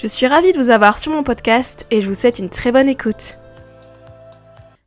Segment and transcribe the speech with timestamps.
[0.00, 2.72] Je suis ravie de vous avoir sur mon podcast et je vous souhaite une très
[2.72, 3.36] bonne écoute.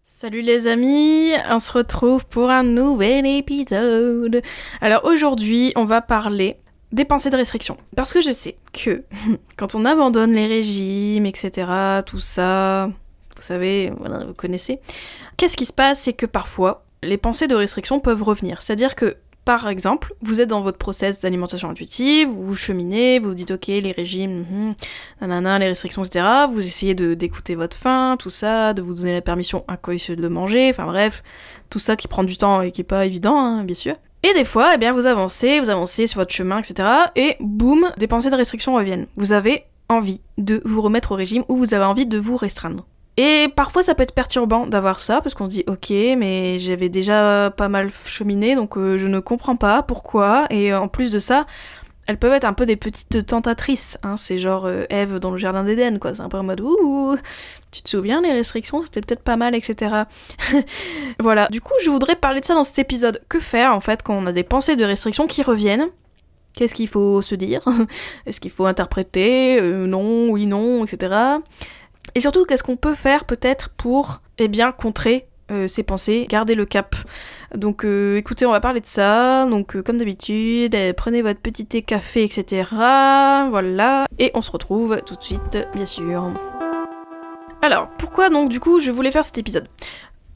[0.04, 4.42] Salut les amis, on se retrouve pour un nouvel épisode.
[4.82, 6.58] Alors aujourd'hui, on va parler
[6.92, 7.78] des pensées de restriction.
[7.96, 9.04] Parce que je sais que
[9.56, 11.68] quand on abandonne les régimes, etc.,
[12.08, 12.90] tout ça,
[13.36, 14.80] vous savez, vous connaissez,
[15.38, 16.00] qu'est-ce qui se passe?
[16.00, 18.64] C'est que parfois, les pensées de restriction peuvent revenir.
[18.64, 23.52] C'est-à-dire que par exemple, vous êtes dans votre process d'alimentation intuitive, vous cheminez, vous dites
[23.52, 24.76] ok, les régimes, hum,
[25.20, 26.26] nanana, les restrictions, etc.
[26.50, 30.70] Vous essayez d'écouter votre faim, tout ça, de vous donner la permission inconsciente de manger,
[30.70, 31.24] enfin bref,
[31.70, 33.96] tout ça qui prend du temps et qui est pas évident, hein, bien sûr.
[34.24, 36.88] Et des fois, eh bien, vous avancez, vous avancez sur votre chemin, etc.
[37.18, 39.08] Et boum, des pensées de restriction reviennent.
[39.18, 42.86] Vous avez envie de vous remettre au régime ou vous avez envie de vous restreindre.
[43.18, 46.90] Et parfois ça peut être perturbant d'avoir ça parce qu'on se dit ok mais j'avais
[46.90, 50.46] déjà pas mal cheminé donc euh, je ne comprends pas pourquoi.
[50.50, 51.46] Et en plus de ça
[52.06, 55.38] elles peuvent être un peu des petites tentatrices hein, c'est genre euh, Eve dans le
[55.38, 56.16] jardin d'Éden quoi.
[56.16, 57.16] C'est un peu en mode ouh
[57.72, 60.04] tu te souviens les restrictions c'était peut-être pas mal etc
[61.20, 61.48] voilà.
[61.52, 63.22] Du coup je voudrais parler de ça dans cet épisode.
[63.30, 65.90] Que faire en fait quand on a des pensées de restrictions qui reviennent?
[66.56, 67.62] Qu'est-ce qu'il faut se dire?
[68.26, 71.40] Est-ce qu'il faut interpréter euh, Non, oui, non, etc.
[72.16, 76.56] Et surtout, qu'est-ce qu'on peut faire peut-être pour, eh bien, contrer euh, ces pensées, garder
[76.56, 76.96] le cap?
[77.56, 79.46] Donc euh, écoutez, on va parler de ça.
[79.46, 82.66] Donc euh, comme d'habitude, prenez votre petit thé, café, etc.
[83.50, 84.06] Voilà.
[84.20, 86.32] Et on se retrouve tout de suite, bien sûr.
[87.62, 89.68] Alors, pourquoi donc du coup je voulais faire cet épisode?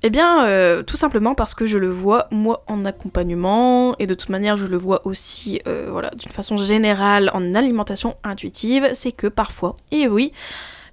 [0.04, 4.30] Eh bien, tout simplement parce que je le vois moi en accompagnement et de toute
[4.30, 9.76] manière je le vois aussi, voilà, d'une façon générale en alimentation intuitive, c'est que parfois,
[9.92, 10.34] et oui,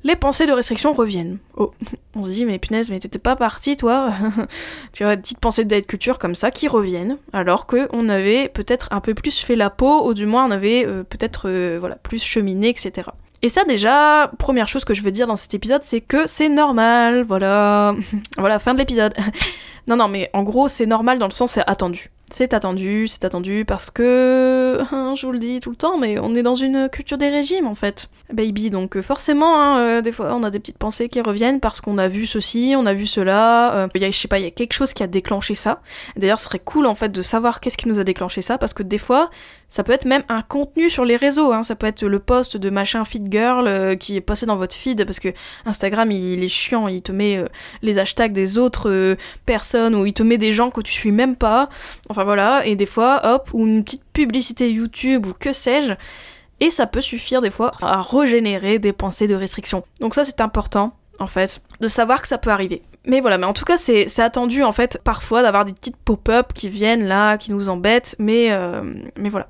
[0.05, 1.39] les pensées de restriction reviennent.
[1.57, 1.73] Oh,
[2.15, 4.11] on se dit, mais punaise, mais t'étais pas parti, toi
[4.93, 8.89] Tu vois, petites pensées de culture comme ça qui reviennent, alors que on avait peut-être
[8.93, 11.97] un peu plus fait la peau, ou du moins on avait euh, peut-être euh, voilà,
[11.97, 13.09] plus cheminé, etc.
[13.43, 16.49] Et ça déjà, première chose que je veux dire dans cet épisode, c'est que c'est
[16.49, 17.95] normal, voilà.
[18.39, 19.15] voilà, fin de l'épisode.
[19.89, 22.11] non, non, mais en gros, c'est normal dans le sens c'est attendu.
[22.31, 26.19] C'est attendu, c'est attendu parce que, hein, je vous le dis tout le temps, mais
[26.19, 28.71] on est dans une culture des régimes en fait, baby.
[28.71, 31.81] Donc euh, forcément, hein, euh, des fois, on a des petites pensées qui reviennent parce
[31.81, 33.75] qu'on a vu ceci, on a vu cela.
[33.75, 35.81] Euh, y a, je sais pas, il y a quelque chose qui a déclenché ça.
[36.17, 38.75] D'ailleurs, ce serait cool en fait de savoir qu'est-ce qui nous a déclenché ça parce
[38.75, 39.31] que des fois,
[39.75, 41.65] ça peut être même un contenu sur les réseaux, hein.
[41.65, 44.77] ça peut être le post de machin fit girl euh, qui est passé dans votre
[44.77, 45.31] feed parce que
[45.67, 47.47] Instagram il, est chiant, il te met euh,
[47.83, 51.11] les hashtags des autres euh, personnes ou il te met des gens que tu suis
[51.11, 51.69] même pas.
[52.09, 55.95] Enfin voilà, et des fois, hop, ou une petite publicité YouTube ou que sais-je.
[56.61, 59.83] Et ça peut suffire des fois à régénérer des pensées de restriction.
[59.99, 62.83] Donc ça c'est important en fait, de savoir que ça peut arriver.
[63.07, 66.53] Mais voilà, mais en tout cas, c'est attendu en fait parfois d'avoir des petites pop-up
[66.55, 68.83] qui viennent là, qui nous embêtent, mais, euh,
[69.17, 69.49] mais voilà.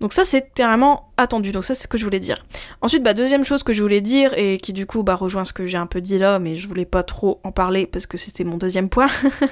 [0.00, 2.44] Donc ça c'est vraiment attendu, donc ça c'est ce que je voulais dire.
[2.82, 5.52] Ensuite, bah deuxième chose que je voulais dire, et qui du coup bah rejoint ce
[5.52, 8.16] que j'ai un peu dit là, mais je voulais pas trop en parler parce que
[8.16, 9.06] c'était mon deuxième point,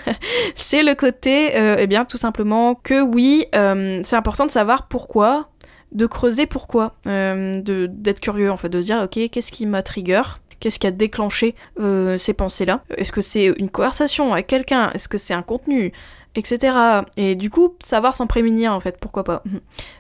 [0.56, 4.88] c'est le côté, euh, eh bien tout simplement que oui, euh, c'est important de savoir
[4.88, 5.49] pourquoi,
[5.93, 10.22] de creuser pourquoi, d'être curieux en fait, de se dire ok qu'est-ce qui m'a trigger,
[10.62, 12.84] Qu'est-ce qui a déclenché euh, ces pensées-là?
[12.97, 14.93] Est-ce que c'est une conversation avec quelqu'un?
[14.93, 15.93] Est-ce que c'est un contenu?
[16.37, 16.73] Etc.
[17.17, 19.43] Et du coup, savoir s'en prémunir en fait, pourquoi pas?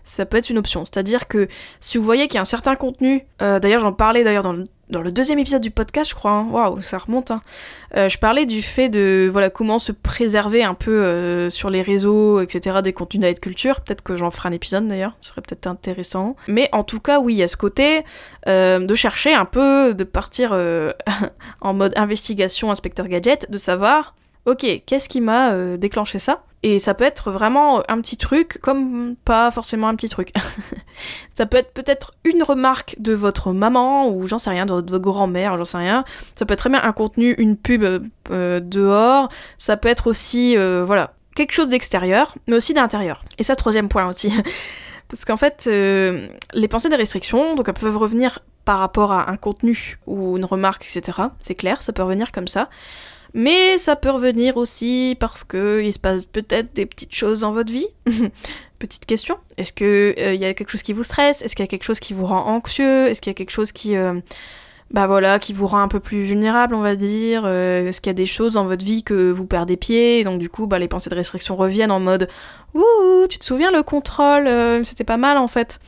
[0.04, 0.84] Ça peut être une option.
[0.84, 1.48] C'est-à-dire que
[1.80, 4.52] si vous voyez qu'il y a un certain contenu, euh, d'ailleurs j'en parlais d'ailleurs dans
[4.52, 6.46] le dans le deuxième épisode du podcast, je crois, hein.
[6.50, 7.30] waouh, ça remonte.
[7.30, 7.42] Hein.
[7.96, 11.82] Euh, je parlais du fait de voilà comment se préserver un peu euh, sur les
[11.82, 12.80] réseaux, etc.
[12.84, 13.80] des contenus d'être culture.
[13.80, 16.36] Peut-être que j'en ferai un épisode d'ailleurs, ce serait peut-être intéressant.
[16.46, 18.04] Mais en tout cas, oui, a ce côté
[18.46, 20.54] euh, de chercher un peu, de partir
[21.62, 24.14] en mode investigation, inspecteur gadget, de savoir,
[24.44, 26.44] ok, qu'est-ce qui m'a déclenché ça?
[26.62, 30.32] Et ça peut être vraiment un petit truc, comme pas forcément un petit truc.
[31.34, 34.98] ça peut être peut-être une remarque de votre maman, ou j'en sais rien, de votre
[34.98, 36.04] grand-mère, j'en sais rien.
[36.34, 37.84] Ça peut être très bien un contenu, une pub
[38.30, 39.28] euh, dehors.
[39.58, 43.24] Ça peut être aussi, euh, voilà, quelque chose d'extérieur, mais aussi d'intérieur.
[43.38, 44.32] Et ça, troisième point aussi.
[45.08, 49.30] Parce qu'en fait, euh, les pensées des restrictions, donc elles peuvent revenir par rapport à
[49.30, 51.18] un contenu ou une remarque, etc.
[51.40, 52.70] C'est clair, ça peut revenir comme ça.
[53.34, 57.52] Mais ça peut revenir aussi parce que il se passe peut-être des petites choses dans
[57.52, 57.86] votre vie.
[58.78, 59.38] Petite question.
[59.58, 61.40] Est-ce que il euh, y a quelque chose qui vous stresse?
[61.40, 63.06] Est-ce qu'il y a quelque chose qui vous rend anxieux?
[63.06, 64.18] Est-ce qu'il y a quelque chose qui euh,
[64.92, 68.14] bah voilà, qui vous rend un peu plus vulnérable, on va dire Est-ce qu'il y
[68.14, 70.78] a des choses dans votre vie que vous perdez pied et donc du coup, bah,
[70.78, 72.28] les pensées de restriction reviennent en mode
[72.74, 74.48] Ouh, tu te souviens le contrôle
[74.84, 75.80] C'était pas mal en fait.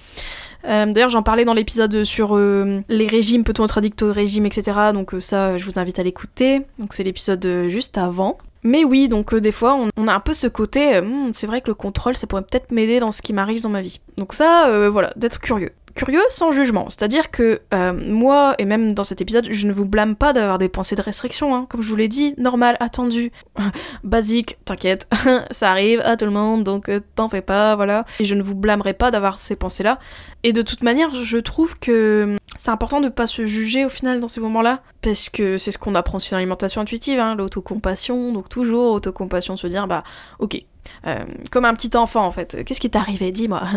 [0.64, 4.72] D'ailleurs, j'en parlais dans l'épisode sur les régimes, peut-on être addict au régime, etc.
[4.94, 6.62] Donc ça, je vous invite à l'écouter.
[6.78, 8.38] Donc c'est l'épisode juste avant.
[8.64, 11.46] Mais oui, donc euh, des fois, on, a un peu ce côté, euh, hmm, c'est
[11.46, 14.00] vrai que le contrôle, ça pourrait peut-être m'aider dans ce qui m'arrive dans ma vie.
[14.16, 16.86] Donc ça, euh, voilà, d'être curieux curieux sans jugement.
[16.90, 20.58] C'est-à-dire que euh, moi, et même dans cet épisode, je ne vous blâme pas d'avoir
[20.58, 21.66] des pensées de restriction, hein.
[21.68, 23.32] comme je vous l'ai dit, normal, attendu,
[24.04, 25.08] basique, t'inquiète,
[25.50, 28.04] ça arrive à tout le monde, donc euh, t'en fais pas, voilà.
[28.20, 29.98] Et je ne vous blâmerai pas d'avoir ces pensées-là.
[30.42, 34.20] Et de toute manière, je trouve que c'est important de pas se juger au final
[34.20, 38.48] dans ces moments-là, parce que c'est ce qu'on apprend dans l'alimentation intuitive, hein, l'autocompassion, donc
[38.48, 40.02] toujours autocompassion, se dire, bah
[40.38, 40.64] ok,
[41.06, 42.64] euh, comme un petit enfant en fait.
[42.64, 43.62] Qu'est-ce qui t'est arrivé Dis-moi.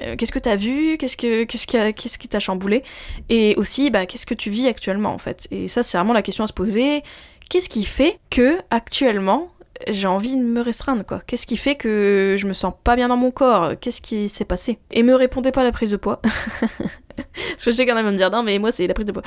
[0.00, 0.96] Euh, qu'est-ce que t'as vu?
[0.96, 2.82] Qu'est-ce que qu'est-ce qui t'a chamboulé?
[3.28, 5.46] Et aussi, bah, qu'est-ce que tu vis actuellement en fait?
[5.50, 7.02] Et ça, c'est vraiment la question à se poser.
[7.48, 9.50] Qu'est-ce qui fait que actuellement
[9.88, 11.20] j'ai envie de me restreindre quoi?
[11.26, 13.72] Qu'est-ce qui fait que je me sens pas bien dans mon corps?
[13.80, 14.78] Qu'est-ce qui s'est passé?
[14.90, 16.20] Et me répondez pas à la prise de poids.
[17.16, 19.12] Parce que je sais en a me dire non mais moi c'est la prise de
[19.12, 19.22] poids.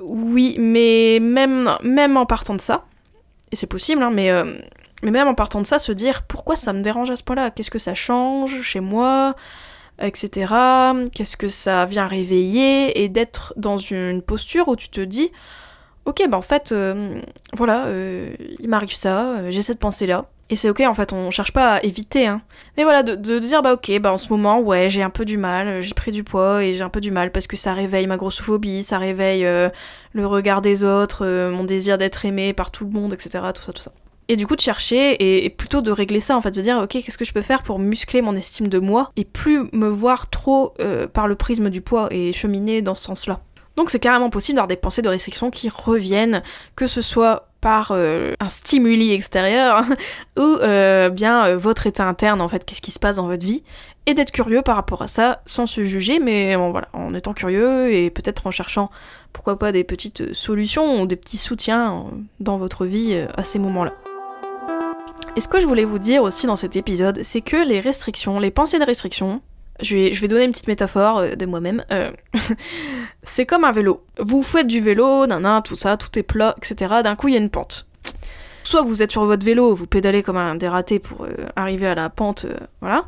[0.00, 2.84] Oui, mais même même en partant de ça,
[3.50, 4.58] et c'est possible, hein, mais euh,
[5.02, 7.50] mais même en partant de ça, se dire pourquoi ça me dérange à ce point-là?
[7.50, 9.34] Qu'est-ce que ça change chez moi?
[10.00, 10.52] Etc.
[11.12, 13.02] Qu'est-ce que ça vient réveiller?
[13.02, 15.30] Et d'être dans une posture où tu te dis
[16.08, 17.20] ok, bah en fait, euh,
[17.54, 20.26] voilà, euh, il m'arrive ça, euh, j'ai cette pensée-là.
[20.50, 22.40] Et c'est ok, en fait, on cherche pas à éviter, hein.
[22.78, 25.26] Mais voilà, de, de, dire, bah ok, bah en ce moment, ouais, j'ai un peu
[25.26, 27.74] du mal, j'ai pris du poids et j'ai un peu du mal parce que ça
[27.74, 29.42] réveille ma grossophobie, ça réveille
[30.12, 33.44] le regard des autres, mon désir d'être aimé par tout le monde, etc.
[33.54, 33.92] Tout ça, tout ça.
[34.30, 36.88] Et du coup de chercher et, plutôt de régler ça en fait, de dire ok
[36.88, 40.28] qu'est-ce que je peux faire pour muscler mon estime de moi et plus me voir
[40.28, 43.40] trop euh, par le prisme du poids et cheminer dans ce sens-là.
[43.76, 46.42] Donc c'est carrément possible d'avoir des pensées de restriction qui reviennent,
[46.76, 49.82] que ce soit par euh, un stimuli extérieur
[50.36, 53.64] ou euh, bien votre état interne en fait, qu'est-ce qui se passe dans votre vie
[54.04, 57.32] et d'être curieux par rapport à ça sans se juger mais bon, voilà, en étant
[57.32, 58.90] curieux et peut-être en cherchant
[59.32, 62.04] pourquoi pas des petites solutions ou des petits soutiens
[62.40, 63.94] dans votre vie à ces moments-là.
[65.38, 68.40] Et ce que je voulais vous dire aussi dans cet épisode, c'est que les restrictions,
[68.40, 69.40] les pensées de restriction,
[69.80, 72.10] je vais, je vais donner une petite métaphore euh, de moi-même, euh,
[73.22, 74.02] c'est comme un vélo.
[74.18, 76.92] Vous faites du vélo, nan, tout ça, tout est plat, etc.
[77.04, 77.86] D'un coup, il y a une pente.
[78.64, 81.94] Soit vous êtes sur votre vélo, vous pédalez comme un dératé pour euh, arriver à
[81.94, 82.44] la pente,
[82.80, 83.04] voilà.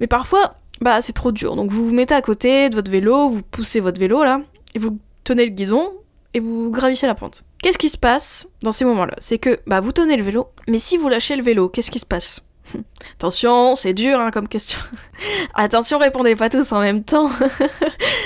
[0.00, 1.54] Mais parfois, bah c'est trop dur.
[1.54, 4.40] Donc vous vous mettez à côté de votre vélo, vous poussez votre vélo là,
[4.74, 5.92] et vous tenez le guidon,
[6.34, 7.44] et vous gravissez la pente.
[7.62, 9.14] Qu'est-ce qui se passe dans ces moments-là?
[9.18, 11.98] C'est que bah vous tenez le vélo, mais si vous lâchez le vélo, qu'est-ce qui
[11.98, 12.42] se passe?
[13.14, 14.78] Attention, c'est dur hein, comme question.
[15.54, 17.30] Attention, répondez pas tous en même temps.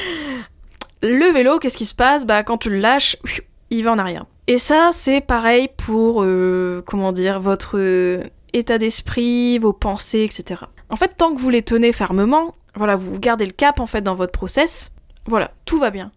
[1.03, 2.27] le vélo, qu'est-ce qui se passe?
[2.27, 3.17] Bah quand tu le lâches,
[3.71, 4.25] il va en arrière.
[4.47, 8.23] Et ça, c'est pareil pour euh, comment dire votre euh,
[8.53, 10.63] état d'esprit, vos pensées, etc.
[10.91, 14.03] En fait, tant que vous les tenez fermement, voilà, vous gardez le cap en fait
[14.03, 14.93] dans votre process.
[15.27, 16.13] Voilà, tout va bien.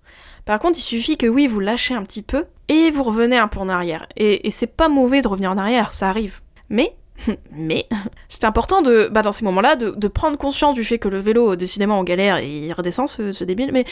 [0.48, 3.50] Par contre, il suffit que oui, vous lâchez un petit peu et vous revenez un
[3.50, 4.08] peu en arrière.
[4.16, 6.40] Et, c'est pas mauvais de revenir en arrière, ça arrive.
[6.70, 6.96] Mais
[7.52, 7.88] mais
[8.30, 11.56] c'est important de, bah dans ces moments-là, de, prendre conscience du fait que le vélo,
[11.56, 13.86] décidément, en galère et il redescend ce, débile, mais,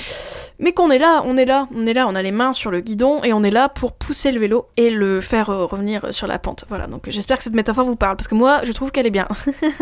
[0.60, 2.72] mais qu'on est là, on est là, on est là, on a les mains sur
[2.72, 6.14] le guidon et on est là pour pousser le vélo et le faire euh, revenir
[6.14, 6.66] sur la pente.
[6.70, 9.12] Voilà, donc j'espère que cette métaphore vous parle parce que moi, je trouve qu'elle est
[9.12, 9.28] bien.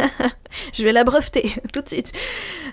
[0.73, 2.12] je vais la breveter tout de suite.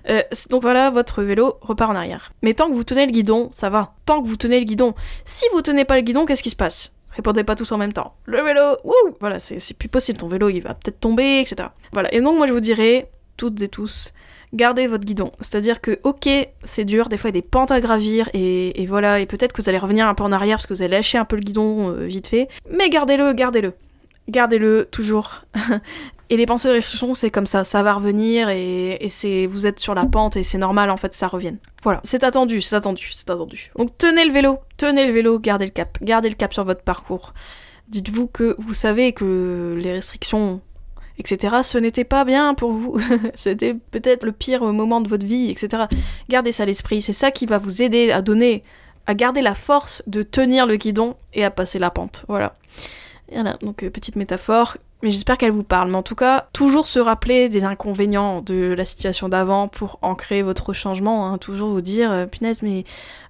[0.08, 2.32] Euh, donc voilà, votre vélo repart en arrière.
[2.42, 3.94] Mais tant que vous tenez le guidon, ça va.
[4.06, 4.94] Tant que vous tenez le guidon.
[5.24, 6.92] Si vous tenez pas le guidon, qu'est-ce qui se passe?
[7.12, 8.14] Répondez pas tous en même temps.
[8.26, 11.70] Le vélo, wouh Voilà, c'est plus possible, ton vélo il va peut-être tomber, etc.
[11.92, 14.12] Voilà, et donc moi je vous dirais, toutes et tous,
[14.52, 15.32] gardez votre guidon.
[15.40, 16.28] C'est-à-dire que, ok,
[16.64, 19.52] c'est dur, des fois il y a des pentes à gravir, et, voilà, et peut-être
[19.52, 21.36] que vous allez revenir un peu en arrière parce que vous allez lâcher un peu
[21.36, 23.74] le guidon euh, vite fait, mais gardez-le, gardez-le.
[24.28, 25.42] Gardez-le toujours.
[26.32, 28.98] Et les pensées de restriction, c'est comme ça, ça va revenir et,
[29.50, 31.58] vous êtes sur la pente et c'est normal en fait ça revienne.
[31.82, 33.72] Voilà, c'est attendu, c'est attendu, c'est attendu.
[33.76, 36.82] Donc tenez le vélo, tenez le vélo, gardez le cap, gardez le cap sur votre
[36.82, 37.34] parcours.
[37.88, 40.60] Dites-vous que vous savez que les restrictions,
[41.18, 43.00] etc., ce n'était pas bien pour vous.
[43.34, 45.86] C'était peut-être le pire moment de votre vie, etc.
[46.28, 48.62] Gardez ça à l'esprit, c'est ça qui va vous aider à donner,
[49.08, 52.24] à garder la force de tenir le guidon et à passer la pente.
[52.28, 52.54] Voilà.
[53.32, 55.90] Voilà, donc euh, petite métaphore, mais j'espère qu'elle vous parle.
[55.90, 60.42] Mais en tout cas, toujours se rappeler des inconvénients de la situation d'avant pour ancrer
[60.42, 61.26] votre changement.
[61.26, 61.38] Hein.
[61.38, 62.26] Toujours vous dire, euh,
[62.62, 62.84] mais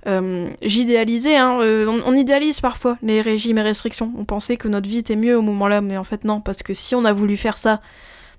[0.07, 4.13] euh, j'idéalisais, hein, euh, on, idéalise parfois les régimes et restrictions.
[4.19, 6.75] On pensait que notre vie était mieux au moment-là, mais en fait non, parce que
[6.75, 7.81] si on a voulu faire ça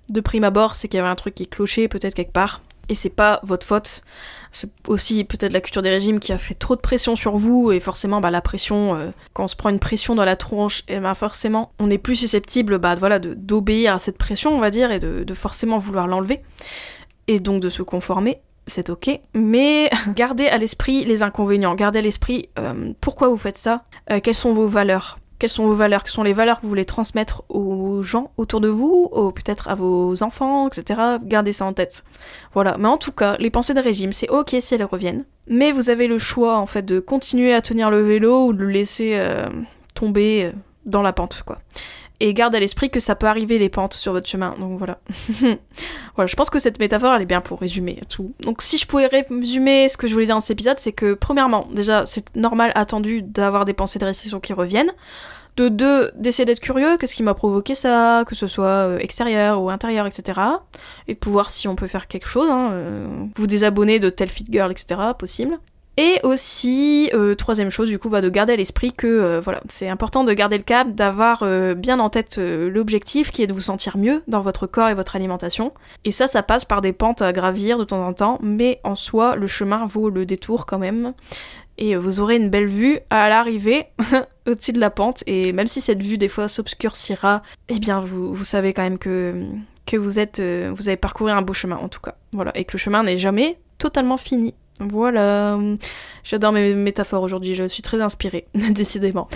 [0.10, 2.62] de prime abord, c'est qu'il y avait un truc qui clochait peut-être quelque part.
[2.90, 4.04] Et c'est pas votre faute.
[4.52, 7.72] C'est aussi peut-être la culture des régimes qui a fait trop de pression sur vous,
[7.72, 10.84] et forcément, bah, la pression, euh, quand on se prend une pression dans la tronche,
[10.88, 14.72] et bah, forcément, on est plus susceptible bah, voilà, d'obéir à cette pression, on va
[14.72, 16.42] dire, et de, de forcément vouloir l'enlever,
[17.28, 22.02] et donc de se conformer c'est ok, mais gardez à l'esprit les inconvénients, gardez à
[22.02, 26.04] l'esprit euh, pourquoi vous faites ça, euh, quelles sont vos valeurs, quelles sont vos valeurs,
[26.04, 29.70] quelles sont les valeurs que vous voulez transmettre aux gens autour de vous, ou peut-être
[29.70, 31.02] à vos enfants, etc.
[31.24, 32.04] Gardez ça en tête.
[32.54, 35.72] Voilà, mais en tout cas, les pensées de régime, c'est ok si elles reviennent, mais
[35.72, 38.70] vous avez le choix en fait de continuer à tenir le vélo ou de le
[38.70, 39.48] laisser euh,
[39.96, 40.52] tomber
[40.86, 41.58] dans la pente, quoi
[42.22, 44.56] et garde à l'esprit que ça peut arriver les pentes sur votre chemin.
[44.60, 45.00] Donc voilà.
[46.16, 48.34] voilà, je pense que cette métaphore elle est bien pour résumer tout.
[48.42, 51.16] Donc si je pouvais résumer ce que je voulais dire dans cet épisode, c'est que
[51.16, 54.94] premièrement, déjà c'est normal, attendu d'avoir des pensées de restriction qui reviennent.
[55.58, 59.62] De deux, d'essayer d'être curieux, qu'est-ce qui m'a provoqué ça, que ce soit euh, extérieur
[59.62, 60.40] ou intérieur, etc.
[61.10, 64.30] Et de pouvoir si on peut faire quelque chose, hein, euh, vous désabonner de tel
[64.30, 65.02] fit girl, etc.
[65.20, 65.60] possible.
[66.02, 69.62] Et aussi, euh, troisième chose, du coup, bah, de garder à l'esprit que euh, voilà,
[69.70, 73.54] c'est important de garder le cap, d'avoir euh, bien en tête l'objectif qui est de
[73.54, 75.74] vous sentir mieux dans votre corps et votre alimentation.
[76.04, 78.96] Et ça, ça passe par des pentes à gravir de temps en temps, mais en
[78.96, 81.14] soi, le chemin vaut le détour quand même.
[81.78, 83.86] Et vous aurez une belle vue à l'arrivée,
[84.48, 85.24] au-dessus de la pente.
[85.28, 89.46] Et même si cette vue, des fois, s'obscurcira, eh bien, vous, savez quand même que,
[89.86, 92.16] que vous, êtes, vous avez parcouru un beau chemin, en tout cas.
[92.34, 92.58] Voilà.
[92.58, 94.56] Et que le chemin n'est jamais totalement fini.
[94.80, 95.60] Voilà,
[96.24, 99.28] j'adore mes métaphores aujourd'hui, je suis très inspirée, décidément.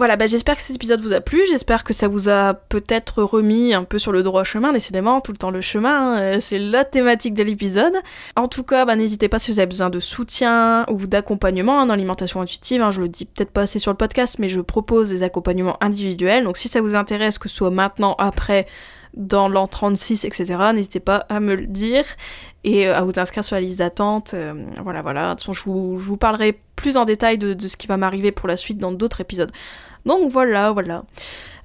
[0.00, 3.22] Voilà, bah j'espère que cet épisode vous a plu, j'espère que ça vous a peut-être
[3.22, 6.58] remis un peu sur le droit chemin, décidément, tout le temps le chemin, hein, c'est
[6.58, 7.92] la thématique de l'épisode.
[8.34, 11.84] En tout cas, bah n'hésitez pas si vous avez besoin de soutien ou d'accompagnement hein,
[11.84, 14.62] dans l'alimentation intuitive, hein, je le dis peut-être pas assez sur le podcast, mais je
[14.62, 18.66] propose des accompagnements individuels, donc si ça vous intéresse, que ce soit maintenant, après,
[19.14, 20.56] dans l'an 36, etc.
[20.74, 22.04] N'hésitez pas à me le dire
[22.64, 24.32] et euh, à vous inscrire sur la liste d'attente.
[24.34, 25.30] Euh, voilà, voilà.
[25.30, 28.48] De toute façon, je vous, parlerai plus en détail de, ce qui va m'arriver pour
[28.48, 29.50] la suite dans d'autres épisodes.
[30.06, 31.04] Donc voilà, voilà.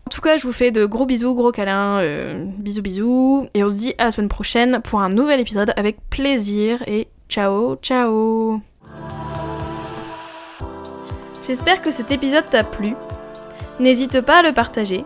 [0.07, 3.63] En tout cas, je vous fais de gros bisous, gros câlins, euh, bisous bisous, et
[3.63, 7.75] on se dit à la semaine prochaine pour un nouvel épisode avec plaisir, et ciao,
[7.77, 8.61] ciao
[11.47, 12.93] J'espère que cet épisode t'a plu.
[13.79, 15.05] N'hésite pas à le partager